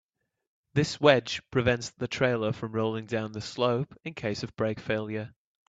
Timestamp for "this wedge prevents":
0.73-1.91